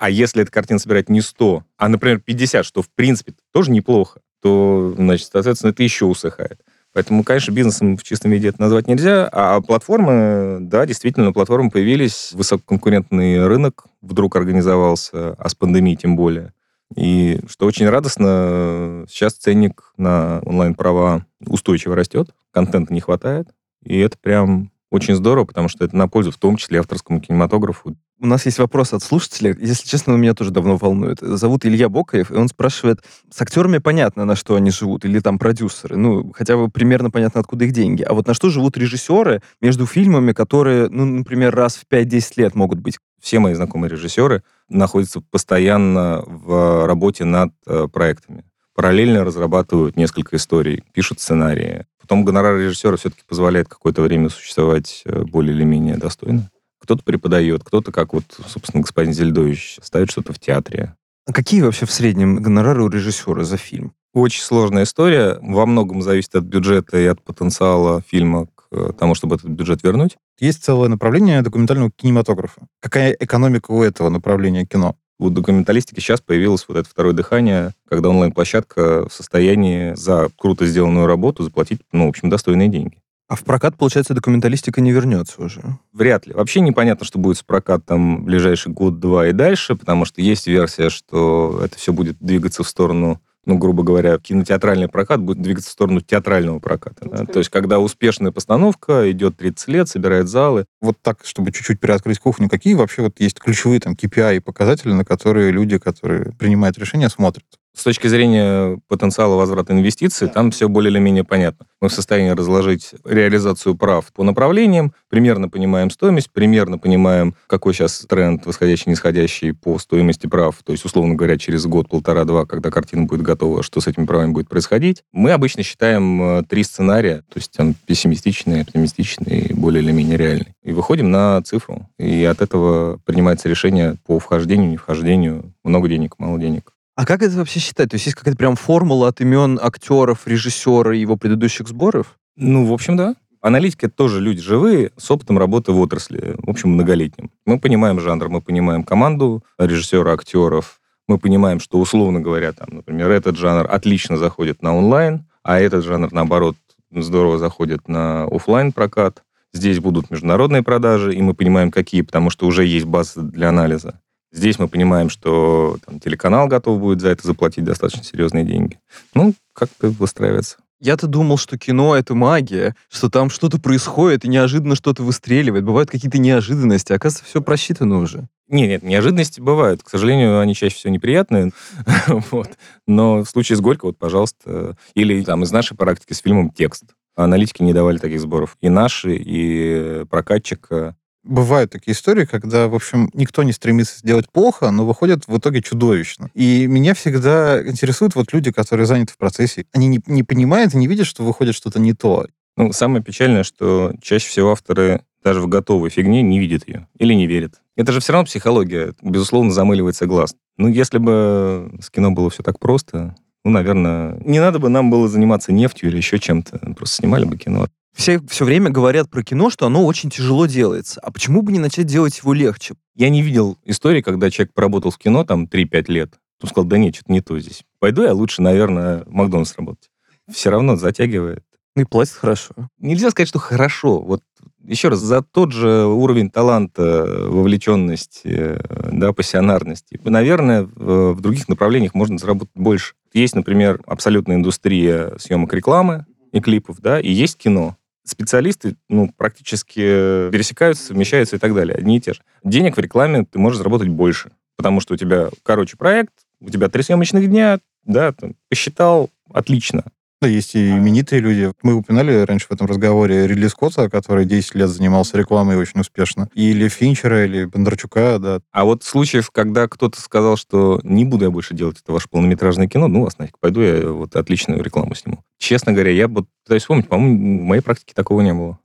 [0.01, 4.21] А если эта картина собирает не 100, а, например, 50, что, в принципе, тоже неплохо,
[4.41, 6.59] то, значит, соответственно, это еще усыхает.
[6.91, 9.29] Поэтому, конечно, бизнесом в чистом виде это назвать нельзя.
[9.31, 16.51] А платформы, да, действительно, платформы появились, высококонкурентный рынок вдруг организовался, а с пандемией тем более.
[16.95, 23.49] И что очень радостно, сейчас ценник на онлайн-права устойчиво растет, контента не хватает,
[23.83, 27.95] и это прям очень здорово, потому что это на пользу в том числе авторскому кинематографу.
[28.19, 29.55] У нас есть вопрос от слушателя.
[29.59, 31.19] Если честно, он меня тоже давно волнует.
[31.21, 32.99] Зовут Илья Бокаев, и он спрашивает,
[33.33, 37.39] с актерами понятно, на что они живут, или там продюсеры, ну, хотя бы примерно понятно,
[37.39, 38.03] откуда их деньги.
[38.03, 42.55] А вот на что живут режиссеры между фильмами, которые, ну, например, раз в 5-10 лет
[42.55, 42.99] могут быть?
[43.19, 48.43] Все мои знакомые режиссеры находятся постоянно в работе над э, проектами.
[48.75, 51.85] Параллельно разрабатывают несколько историй, пишут сценарии.
[52.01, 56.49] Потом гонорар режиссера все-таки позволяет какое-то время существовать э, более или менее достойно.
[56.81, 60.95] Кто-то преподает, кто-то, как вот, собственно, господин Зельдович, ставит что-то в театре.
[61.27, 63.93] А какие вообще в среднем гонорары у режиссера за фильм?
[64.13, 65.37] Очень сложная история.
[65.41, 69.83] Во многом зависит от бюджета и от потенциала фильма к э, тому, чтобы этот бюджет
[69.83, 70.17] вернуть.
[70.39, 72.61] Есть целое направление документального кинематографа.
[72.81, 74.97] Какая экономика у этого направления кино?
[75.21, 81.05] У документалистики сейчас появилось вот это второе дыхание, когда онлайн-площадка в состоянии за круто сделанную
[81.05, 82.97] работу заплатить, ну, в общем, достойные деньги.
[83.27, 85.61] А в прокат, получается, документалистика не вернется уже?
[85.93, 86.33] Вряд ли.
[86.33, 90.89] Вообще непонятно, что будет с прокатом в ближайший год-два и дальше, потому что есть версия,
[90.89, 95.73] что это все будет двигаться в сторону ну, грубо говоря, кинотеатральный прокат будет двигаться в
[95.73, 97.07] сторону театрального проката.
[97.09, 97.25] Да?
[97.25, 100.65] То есть, когда успешная постановка идет 30 лет, собирает залы.
[100.81, 104.93] Вот так, чтобы чуть-чуть переоткрыть кухню, какие вообще вот есть ключевые там KPI и показатели,
[104.93, 107.45] на которые люди, которые принимают решения, смотрят?
[107.73, 111.65] С точки зрения потенциала возврата инвестиций, там все более или менее понятно.
[111.79, 118.05] Мы в состоянии разложить реализацию прав по направлениям, примерно понимаем стоимость, примерно понимаем, какой сейчас
[118.07, 123.03] тренд восходящий, нисходящий по стоимости прав, то есть, условно говоря, через год, полтора-два, когда картина
[123.03, 125.03] будет готова, что с этими правами будет происходить.
[125.13, 130.17] Мы обычно считаем э, три сценария, то есть там пессимистичный, оптимистичный и более или менее
[130.17, 130.53] реальный.
[130.61, 136.15] И выходим на цифру, и от этого принимается решение по вхождению, не вхождению, много денег,
[136.19, 136.73] мало денег.
[136.95, 137.89] А как это вообще считать?
[137.89, 142.17] То есть есть какая-то прям формула от имен актеров, режиссера и его предыдущих сборов?
[142.35, 143.15] Ну, в общем, да.
[143.41, 147.31] Аналитики— это тоже люди живые, с опытом работы в отрасли, в общем, многолетним.
[147.45, 153.09] Мы понимаем жанр, мы понимаем команду режиссера, актеров, мы понимаем, что, условно говоря, там, например,
[153.09, 156.55] этот жанр отлично заходит на онлайн, а этот жанр, наоборот,
[156.91, 159.23] здорово заходит на офлайн прокат.
[159.53, 163.99] Здесь будут международные продажи, и мы понимаем, какие, потому что уже есть база для анализа.
[164.31, 168.79] Здесь мы понимаем, что там, телеканал готов будет за это заплатить достаточно серьезные деньги.
[169.13, 170.57] Ну, как-то выстраивается.
[170.79, 175.63] Я-то думал, что кино— это магия, что там что-то происходит, и неожиданно что-то выстреливает.
[175.63, 176.91] Бывают какие-то неожиданности.
[176.91, 178.27] Оказывается, все просчитано уже.
[178.47, 179.83] Нет, нет, неожиданности бывают.
[179.83, 181.51] К сожалению, они чаще всего неприятные.
[182.31, 182.49] вот.
[182.87, 186.85] Но в случае с Горько, вот, пожалуйста, или там из нашей практики с фильмом «Текст».
[187.15, 188.57] Аналитики не давали таких сборов.
[188.61, 194.71] И наши, и прокатчика бывают такие истории, когда, в общем, никто не стремится сделать плохо,
[194.71, 196.29] но выходит в итоге чудовищно.
[196.33, 199.65] И меня всегда интересуют вот люди, которые заняты в процессе.
[199.73, 202.27] Они не, не понимают и не видят, что выходит что-то не то.
[202.57, 207.13] Ну, самое печальное, что чаще всего авторы даже в готовой фигне не видят ее или
[207.13, 207.61] не верят.
[207.75, 208.93] Это же все равно психология.
[209.01, 210.35] Безусловно, замыливается глаз.
[210.57, 214.89] Ну, если бы с кино было все так просто, ну, наверное, не надо бы нам
[214.89, 216.59] было заниматься нефтью или еще чем-то.
[216.75, 217.67] Просто снимали бы кино.
[217.93, 220.99] Все все время говорят про кино, что оно очень тяжело делается.
[221.01, 222.75] А почему бы не начать делать его легче?
[222.95, 226.19] Я не видел истории, когда человек поработал в кино там 3-5 лет.
[226.41, 227.63] Он сказал, да нет, что-то не то здесь.
[227.79, 229.89] Пойду я лучше, наверное, в Макдональдс работать.
[230.31, 231.43] Все равно затягивает.
[231.75, 232.53] Ну и платят хорошо.
[232.79, 234.01] Нельзя сказать, что хорошо.
[234.01, 234.21] Вот
[234.63, 238.59] еще раз, за тот же уровень таланта, вовлеченности,
[238.91, 242.93] да, пассионарности, наверное, в, в других направлениях можно заработать больше.
[243.13, 250.29] Есть, например, абсолютная индустрия съемок рекламы и клипов, да, и есть кино специалисты ну, практически
[250.31, 252.21] пересекаются, совмещаются и так далее, одни и те же.
[252.43, 256.69] Денег в рекламе ты можешь заработать больше, потому что у тебя, короче, проект, у тебя
[256.69, 259.83] три съемочных дня, да, там, посчитал, отлично.
[260.21, 261.51] Да, есть и именитые люди.
[261.63, 266.29] Мы упоминали раньше в этом разговоре Ридли Скотта, который 10 лет занимался рекламой очень успешно.
[266.35, 268.39] Или Финчера, или Бондарчука, да.
[268.51, 272.67] А вот случаев, когда кто-то сказал, что не буду я больше делать это ваше полнометражное
[272.67, 275.23] кино, ну, вас нафиг, пойду я вот отличную рекламу сниму.
[275.39, 278.59] Честно говоря, я вот пытаюсь вспомнить, по-моему, в моей практике такого не было.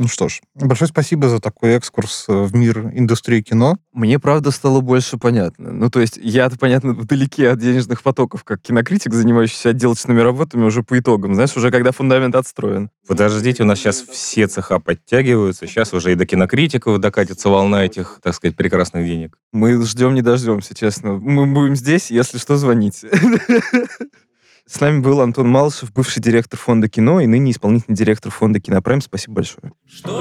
[0.00, 3.76] Ну что ж, большое спасибо за такой экскурс э, в мир индустрии кино.
[3.92, 5.72] Мне, правда, стало больше понятно.
[5.72, 10.82] Ну, то есть я-то, понятно, вдалеке от денежных потоков, как кинокритик, занимающийся отделочными работами уже
[10.82, 11.34] по итогам.
[11.34, 12.88] Знаешь, уже когда фундамент отстроен.
[13.06, 18.20] Подождите, у нас сейчас все цеха подтягиваются, сейчас уже и до кинокритиков докатится волна этих,
[18.22, 19.36] так сказать, прекрасных денег.
[19.52, 21.18] Мы ждем, не дождемся, честно.
[21.18, 23.10] Мы будем здесь, если что, звоните.
[24.70, 29.00] С нами был Антон Малышев, бывший директор фонда кино и ныне исполнительный директор фонда Кинопрайм.
[29.00, 29.72] Спасибо большое.
[29.84, 30.12] Что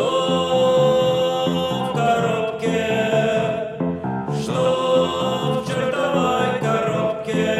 [1.93, 2.87] в коробке?
[4.41, 7.53] Что в чертовой коробке?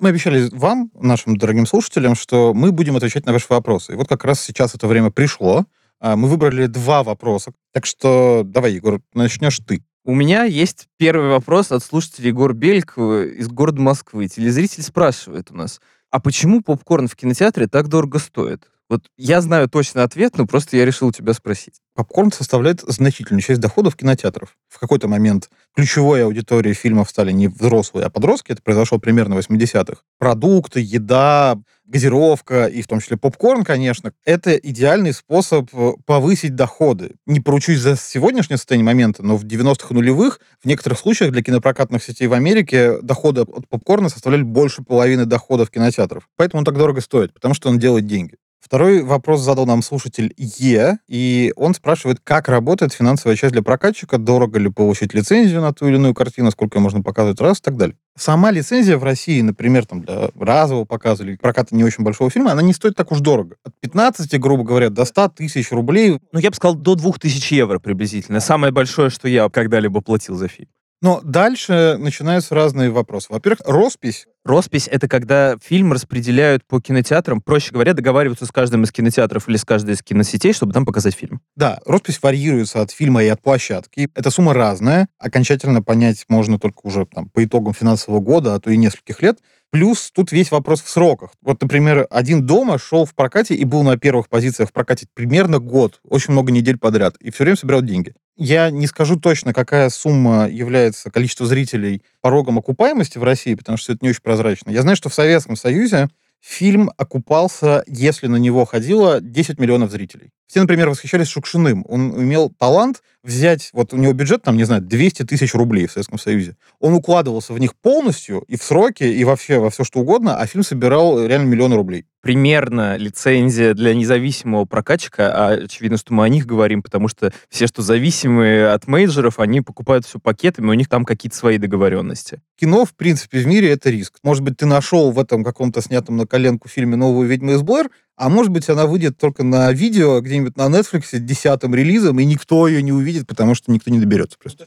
[0.00, 3.92] Мы обещали вам, нашим дорогим слушателям, что мы будем отвечать на ваши вопросы.
[3.92, 5.66] И вот как раз сейчас это время пришло.
[6.00, 7.52] А, Мы выбрали два вопроса.
[7.74, 9.84] Так что давай, Егор, начнешь ты.
[10.04, 14.26] У меня есть первый вопрос от слушателя Егор Белькова из города Москвы.
[14.26, 18.68] Телезритель спрашивает у нас, а почему попкорн в кинотеатре так дорого стоит?
[18.92, 21.80] Вот я знаю точно ответ, но просто я решил тебя спросить.
[21.94, 24.54] Попкорн составляет значительную часть доходов кинотеатров.
[24.68, 28.52] В какой-то момент ключевой аудиторией фильмов стали не взрослые, а подростки.
[28.52, 30.02] Это произошло примерно в 80-х.
[30.18, 37.14] Продукты, еда, газировка и в том числе попкорн, конечно, это идеальный способ э, повысить доходы.
[37.24, 41.42] Не поручусь за сегодняшнее состояние момента, но в 90-х и нулевых в некоторых случаях для
[41.42, 46.28] кинопрокатных сетей в Америке доходы от попкорна составляли больше половины доходов кинотеатров.
[46.36, 48.36] Поэтому он так дорого стоит, потому что он делает деньги.
[48.62, 54.18] Второй вопрос задал нам слушатель Е, и он спрашивает, как работает финансовая часть для прокатчика,
[54.18, 57.62] дорого ли получить лицензию на ту или иную картину, сколько ее можно показывать раз и
[57.62, 57.96] так далее.
[58.16, 62.52] Сама лицензия в России, например, там для разового показа или проката не очень большого фильма,
[62.52, 63.56] она не стоит так уж дорого.
[63.64, 66.20] От 15, грубо говоря, до 100 тысяч рублей.
[66.30, 68.38] Ну, я бы сказал, до 2000 евро приблизительно.
[68.38, 70.68] Самое большое, что я когда-либо платил за фильм.
[71.02, 73.26] Но дальше начинаются разные вопросы.
[73.30, 78.90] Во-первых, роспись Роспись— это когда фильм распределяют по кинотеатрам, проще говоря, договариваются с каждым из
[78.90, 81.40] кинотеатров или с каждой из киносетей, чтобы там показать фильм.
[81.54, 84.10] Да, роспись варьируется от фильма и от площадки.
[84.16, 85.06] Эта сумма разная.
[85.18, 89.38] Окончательно понять можно только уже там, по итогам финансового года, а то и нескольких лет.
[89.70, 91.30] Плюс тут весь вопрос в сроках.
[91.40, 95.60] Вот, например, «Один дома» шел в прокате и был на первых позициях в прокате примерно
[95.60, 98.12] год, очень много недель подряд, и все время собирал деньги.
[98.36, 103.92] Я не скажу точно, какая сумма является количество зрителей порогом окупаемости в России, потому что
[103.92, 104.70] это не очень прозрачно.
[104.70, 106.08] Я знаю, что в Советском Союзе
[106.40, 110.30] фильм окупался, если на него ходило 10 миллионов зрителей.
[110.46, 111.84] Все, например, восхищались Шукшиным.
[111.88, 115.92] Он имел талант взять, вот у него бюджет, там, не знаю, 200 тысяч рублей в
[115.92, 116.56] Советском Союзе.
[116.80, 120.46] Он укладывался в них полностью, и в сроки, и вообще во все что угодно, а
[120.46, 122.06] фильм собирал реально миллионы рублей.
[122.22, 127.66] Примерно лицензия для независимого прокатчика, а очевидно, что мы о них говорим, потому что все,
[127.66, 132.40] что зависимые от мейджеров, они покупают все пакетами, у них там какие-то свои договоренности.
[132.58, 134.14] Кино, в принципе, в мире это риск.
[134.22, 137.90] Может быть, ты нашел в этом каком-то снятом на коленку фильме «Новую ведьму из Блэр»,
[138.16, 142.68] а может быть, она выйдет только на видео где-нибудь на Netflix десятым релизом, и никто
[142.68, 144.66] ее не увидит, потому что никто не доберется просто.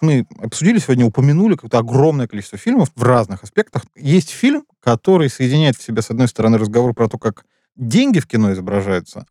[0.00, 3.84] Мы обсудили сегодня, упомянули какое-то огромное количество фильмов в разных аспектах.
[3.96, 7.44] Есть фильм, который соединяет в себе, с одной стороны, разговор про то, как
[7.76, 9.26] деньги в кино изображаются,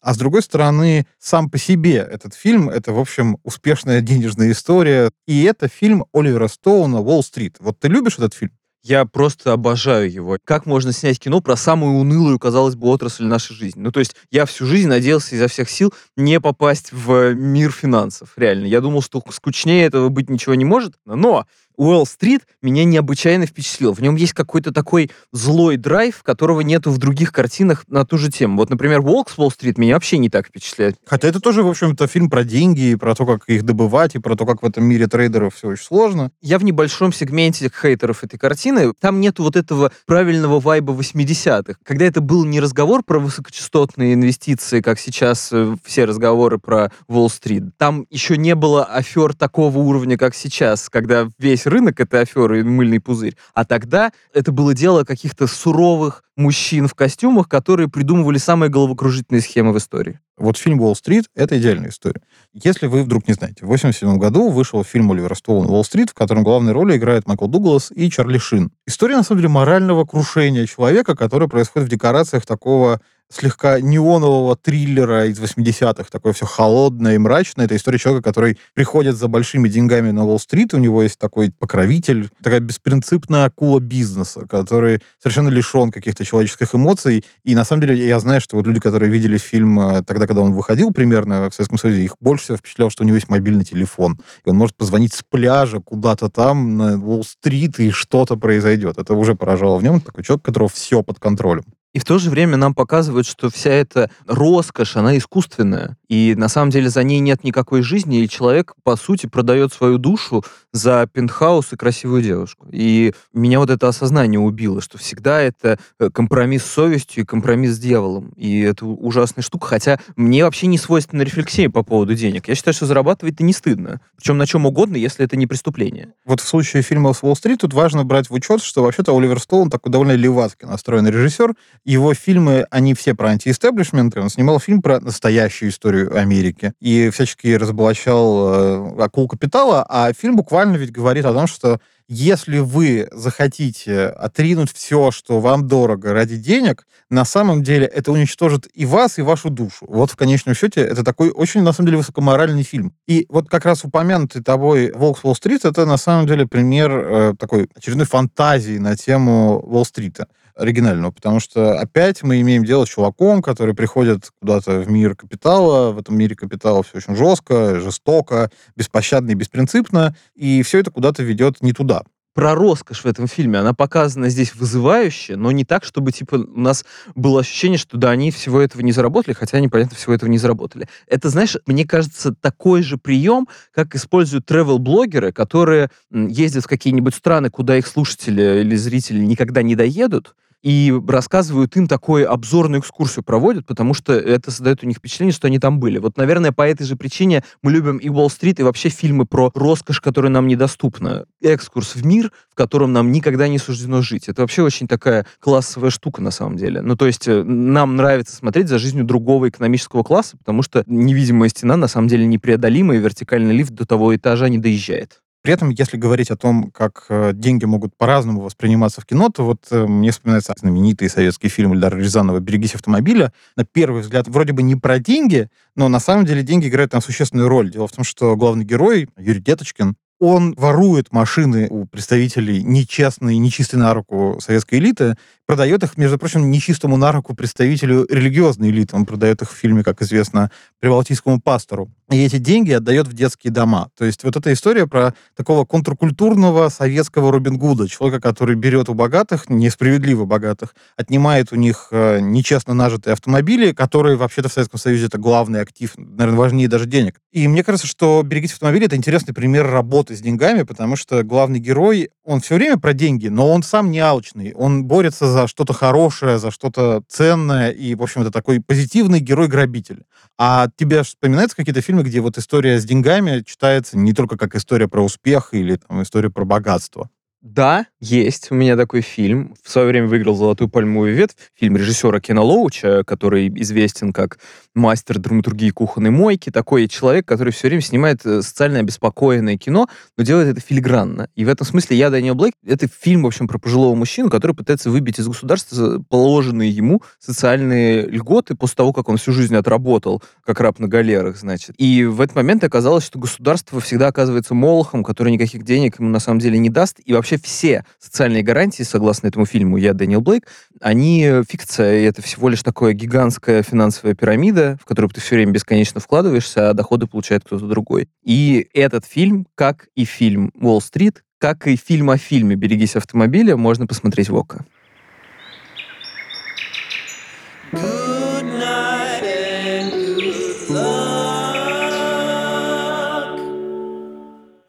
[0.00, 5.10] а с другой стороны, сам по себе этот фильм— это, в общем, успешная денежная история.
[5.26, 7.56] И это фильм Оливера Стоуна «Уолл-стрит».
[7.58, 8.52] Вот ты любишь этот фильм?
[8.88, 10.38] Я просто обожаю его.
[10.42, 13.82] Как можно снять кино про самую унылую, казалось бы, отрасль нашей жизни?
[13.82, 18.30] Ну, то есть я всю жизнь надеялся изо всех сил не попасть в мир финансов,
[18.36, 18.64] реально.
[18.64, 21.44] Я думал, что скучнее этого быть ничего не может, но
[21.78, 23.92] Уэлл-стрит меня необычайно впечатлил.
[23.92, 28.30] В нем есть какой-то такой злой драйв, которого нету в других картинах на ту же
[28.30, 28.56] тему.
[28.56, 30.96] Вот, например, «Волк с Уолл-стрит» меня вообще не так впечатляет.
[31.06, 34.18] Хотя это тоже, в общем-то, фильм про деньги, и про то, как их добывать, и
[34.18, 36.30] про то, как в этом мире трейдеров все очень сложно.
[36.42, 38.92] Я в небольшом сегменте хейтеров этой картины.
[39.00, 41.78] Там нету вот этого правильного вайба 80-х.
[41.84, 47.76] Когда это был не разговор про высокочастотные инвестиции, как сейчас э, все разговоры про Уолл-стрит.
[47.76, 52.62] Там еще не было афер такого уровня, как сейчас, когда весь рынок это аферы и
[52.62, 53.36] мыльный пузырь.
[53.54, 59.72] А тогда это было дело каких-то суровых мужчин в костюмах, которые придумывали самые головокружительные схемы
[59.72, 60.20] в истории.
[60.36, 62.22] Вот фильм «Уолл-стрит»— это идеальная история.
[62.52, 66.44] Если вы вдруг не знаете, в 1987 году вышел фильм Оливера Стоуна «Уолл-стрит», в котором
[66.44, 68.70] главные роли играют Майкл Дуглас и Чарли Шин.
[68.86, 75.26] История, на самом деле, морального крушения человека, который происходит в декорациях такого слегка неонового триллера
[75.26, 77.66] из 80-х, такое все холодное и мрачное.
[77.66, 82.30] Это история человека, который приходит за большими деньгами на Уолл-стрит, у него есть такой покровитель,
[82.42, 87.24] такая беспринципная акула бизнеса, который совершенно лишен каких-то человеческих эмоций.
[87.44, 90.42] И на самом деле я знаю, что вот люди, которые видели фильм э, тогда, когда
[90.42, 93.64] он выходил примерно в Советском Союзе, их больше всего впечатляло, что у него есть мобильный
[93.64, 94.18] телефон.
[94.44, 98.98] И он может позвонить с пляжа куда-то там, на Уолл-стрит, и что-то произойдет.
[98.98, 100.00] Это уже поражало в нем.
[100.00, 101.64] Такой человек, у которого все под контролем.
[101.94, 105.96] И в то же время нам показывают, что вся эта роскошь, она искусственная.
[106.08, 109.98] И на самом деле за ней нет никакой жизни, и человек, по сути, продает свою
[109.98, 112.66] душу за пентхаус и красивую девушку.
[112.70, 117.72] И меня вот это осознание убило, что всегда это э, компромисс с совестью и компромисс
[117.72, 118.32] с дьяволом.
[118.36, 119.66] И это ужасная штука.
[119.66, 122.48] Хотя мне вообще не свойственна рефлексия по поводу денег.
[122.48, 124.00] Я считаю, что зарабатывать-то не стыдно.
[124.16, 126.12] Причем на чем угодно, если это не преступление.
[126.24, 129.70] Вот в случае фильма с Уолл-стрит тут важно брать в учет, что вообще-то Оливер Стоун
[129.70, 131.54] такой довольно левацкий настроенный режиссер.
[131.84, 134.16] Его фильмы, они все про антиэстеблишмент.
[134.16, 138.54] Он снимал фильм про настоящую историю Америки и всячески разоблачал
[138.98, 144.72] э, акул капитала, а фильм буквально ведь говорит о том, что если вы захотите отринуть
[144.72, 149.50] все, что вам дорого ради денег, на самом деле это уничтожит и вас, и вашу
[149.50, 149.84] душу.
[149.86, 152.94] Вот в конечном счете это такой очень, на самом деле, высокоморальный фильм.
[153.06, 157.34] И вот как раз упомянутый тобой «Волк с Уолл-стрит» это на самом деле пример э,
[157.38, 160.28] такой очередной фантазии на тему Уолл-стрита
[160.58, 165.92] оригинального, потому что опять мы имеем дело с чуваком, который приходит куда-то в мир капитала,
[165.92, 171.22] в этом мире капитала все очень жестко, жестоко, беспощадно и беспринципно, и все это куда-то
[171.22, 172.02] ведет не туда
[172.38, 173.58] про роскошь в этом фильме.
[173.58, 176.84] Она показана здесь вызывающе, но не так, чтобы типа у нас
[177.16, 180.38] было ощущение, что да, они всего этого не заработали, хотя они, понятно, всего этого не
[180.38, 180.88] заработали.
[181.08, 187.50] Это, знаешь, мне кажется, такой же прием, как используют travel-блогеры, которые ездят в какие-нибудь страны,
[187.50, 193.66] куда их слушатели или зрители никогда не доедут, и рассказывают им такую обзорную экскурсию проводят,
[193.66, 195.98] потому что это создает у них впечатление, что они там были.
[195.98, 200.00] Вот, наверное, по этой же причине мы любим и Уолл-стрит, и вообще фильмы про роскошь,
[200.00, 201.26] которая нам недоступна.
[201.40, 204.28] Экскурс в мир, в котором нам никогда не суждено жить.
[204.28, 206.82] Это вообще очень такая классовая штука на самом деле.
[206.82, 211.48] Ну, то есть э, нам нравится смотреть за жизнью другого экономического класса, потому что невидимая
[211.48, 215.20] стена на самом деле непреодолима, и вертикальный лифт до того этажа не доезжает.
[215.42, 219.44] При этом, если говорить о том, как э, деньги могут по-разному восприниматься в кино, то
[219.44, 223.32] вот э, мне вспоминается знаменитый советский фильм Эльдара Рязанова «Берегись автомобиля».
[223.56, 227.00] На первый взгляд, вроде бы не про деньги, но на самом деле деньги играют там
[227.00, 227.70] существенную роль.
[227.70, 233.78] Дело в том, что главный герой, Юрий Деточкин, он ворует машины у представителей нечестной, нечистой
[233.78, 235.16] на руку советской элиты,
[235.46, 238.96] продает их, между прочим, нечистому на руку представителю религиозной элиты.
[238.96, 241.88] Он продает их в фильме, как известно, прибалтийскому пастору.
[242.10, 243.90] И эти деньги отдает в детские дома.
[243.96, 248.94] То есть вот эта история про такого контркультурного советского Робин Гуда, человека, который берет у
[248.94, 255.06] богатых, несправедливо богатых, отнимает у них э, нечестно нажитые автомобили, которые вообще-то в Советском Союзе
[255.06, 257.20] это главный актив, наверное, важнее даже денег.
[257.30, 261.58] И мне кажется, что «Берегите автомобили»— это интересный пример работы с деньгами, потому что главный
[261.58, 264.54] герой, он все время про деньги, но он сам не алчный.
[264.54, 270.04] Он борется за что-то хорошее, за что-то ценное, и, в общем, это такой позитивный герой-грабитель.
[270.38, 274.88] А тебе вспоминаются какие-то фильмы, где вот история с деньгами читается не только как история
[274.88, 277.10] про успех или там, история про богатство?
[277.40, 278.50] Да, есть.
[278.50, 279.54] У меня такой фильм.
[279.62, 281.36] В свое время выиграл «Золотую пальмовую ветвь».
[281.54, 284.38] Фильм режиссера Кена Лоуча, который известен как
[284.74, 286.50] мастер драматургии кухонной мойки.
[286.50, 291.28] Такой человек, который все время снимает э, социально обеспокоенное кино, но делает это филигранно.
[291.36, 294.56] И в этом смысле «Я, Дэниел Блейк»— это фильм, в общем, про пожилого мужчину, который
[294.56, 300.24] пытается выбить из государства положенные ему социальные льготы после того, как он всю жизнь отработал,
[300.44, 301.76] как раб на галерах, значит.
[301.78, 306.18] И в этот момент оказалось, что государство всегда оказывается молохом, который никаких денег ему на
[306.18, 310.20] самом деле не даст, и вообще вообще все социальные гарантии, согласно этому фильму «Я Дэниел
[310.20, 310.46] Блейк»,
[310.80, 315.52] они фикция, и это всего лишь такая гигантская финансовая пирамида, в которую ты все время
[315.52, 318.08] бесконечно вкладываешься, а доходы получает кто-то другой.
[318.24, 323.86] И этот фильм, как и фильм «Уолл-стрит», как и фильм о фильме «Берегись автомобиля», можно
[323.86, 324.64] посмотреть в ОКО.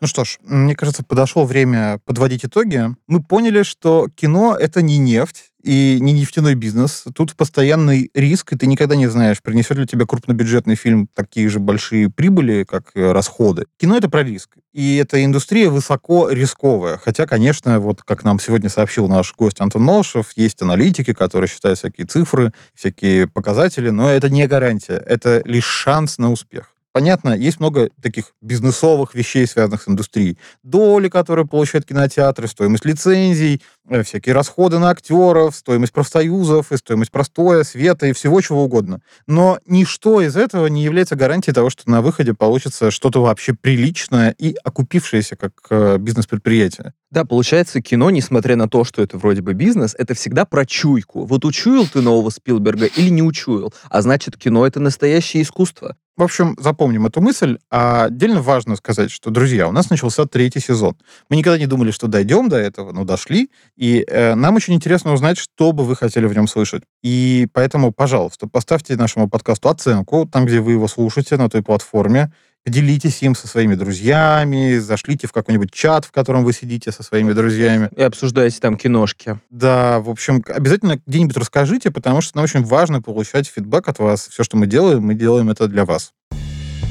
[0.02, 2.86] Ну что ж, мне кажется, подошло время подводить итоги.
[3.08, 7.04] Мы поняли, что кино— это не нефть и не нефтяной бизнес.
[7.14, 11.60] Тут постоянный риск, и ты никогда не знаешь, принесет ли тебе крупнобюджетный фильм такие же
[11.60, 13.66] большие прибыли, как э, расходы.
[13.78, 14.56] Кино— это про риск.
[14.72, 16.98] И эта индустрия высоко рисковая.
[16.98, 21.78] Хотя, конечно, вот как нам сегодня сообщил наш гость Антон Молшев, есть аналитики, которые считают
[21.78, 25.04] всякие цифры, всякие показатели, но это не гарантия.
[25.06, 26.74] Это лишь шанс на успех.
[27.00, 30.38] Понятно, есть много таких бизнесовых вещей, связанных с индустрией.
[30.64, 33.62] Доли, которые получают кинотеатры, стоимость лицензий,
[34.04, 39.02] всякие расходы на актеров, стоимость профсоюзов, и стоимость простоя, света и всего чего угодно.
[39.28, 44.36] Но ничто из этого не является гарантией того, что на выходе получится что-то вообще приличное
[44.38, 46.94] и окупившееся как э, бизнес-предприятие.
[47.12, 51.26] Да, получается, кино, несмотря на то, что это вроде бы бизнес, это всегда про чуйку.
[51.26, 55.96] Вот учуял ты нового Спилберга или не учуял, а значит, кино— это настоящее искусство.
[56.20, 57.60] В общем, запомним эту мысль.
[57.72, 60.98] А отдельно важно сказать, что, друзья, у нас начался третий сезон.
[61.30, 63.50] Мы никогда не думали, что дойдем до этого, но дошли.
[63.80, 66.84] И э, нам очень интересно узнать, что бы вы хотели в нем слышать.
[67.02, 72.30] И поэтому, пожалуйста, поставьте нашему подкасту оценку там, где вы его слушаете, на той платформе.
[72.66, 77.32] Поделитесь им со своими друзьями, зашлите в какой-нибудь чат, в котором вы сидите со своими
[77.32, 77.90] друзьями.
[77.96, 79.40] И обсуждаете там киношки.
[79.50, 84.28] Да, в общем, обязательно где-нибудь расскажите, потому что нам очень важно получать фидбэк от вас.
[84.28, 86.12] Все, что мы делаем, мы делаем это для вас.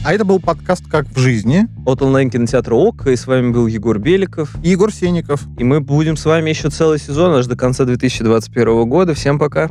[0.09, 1.69] А это был подкаст «Как в жизни».
[1.85, 4.55] От онлайн-кинотеатра ОК, и с вами был Егор Беликов.
[4.63, 5.43] И Егор Сенников.
[5.59, 9.13] И мы будем с вами еще целый сезон, аж до конца 2021 года.
[9.13, 9.69] Всем пока.